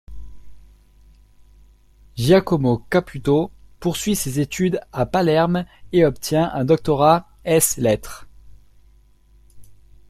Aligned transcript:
Giacomo 2.15 2.79
Caputo 2.89 3.51
poursuit 3.79 4.15
ses 4.15 4.39
études 4.39 4.81
à 4.91 5.05
Palerme 5.05 5.63
et 5.91 6.05
obtient 6.05 6.49
un 6.55 6.65
doctorat 6.65 7.29
ès 7.45 7.75
lettres. 7.77 8.27